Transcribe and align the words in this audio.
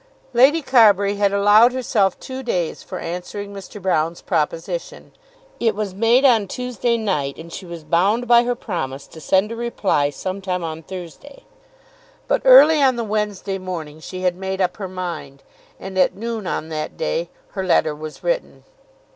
Lady 0.33 0.63
Carbury 0.63 1.17
had 1.17 1.31
allowed 1.31 1.73
herself 1.73 2.19
two 2.19 2.41
days 2.41 2.81
for 2.81 2.97
answering 2.97 3.53
Mr. 3.53 3.79
Broune's 3.79 4.23
proposition. 4.23 5.11
It 5.59 5.75
was 5.75 5.93
made 5.93 6.25
on 6.25 6.47
Tuesday 6.47 6.97
night 6.97 7.37
and 7.37 7.53
she 7.53 7.67
was 7.67 7.83
bound 7.83 8.27
by 8.27 8.41
her 8.41 8.55
promise 8.55 9.05
to 9.05 9.21
send 9.21 9.51
a 9.51 9.55
reply 9.55 10.09
some 10.09 10.41
time 10.41 10.63
on 10.63 10.81
Thursday. 10.81 11.43
But 12.27 12.41
early 12.45 12.81
on 12.81 12.95
the 12.95 13.03
Wednesday 13.03 13.59
morning 13.59 13.99
she 13.99 14.21
had 14.21 14.35
made 14.35 14.59
up 14.59 14.77
her 14.77 14.87
mind; 14.89 15.43
and 15.79 15.95
at 15.99 16.15
noon 16.15 16.47
on 16.47 16.69
that 16.69 16.97
day 16.97 17.29
her 17.49 17.63
letter 17.63 17.93
was 17.93 18.23
written. 18.23 18.63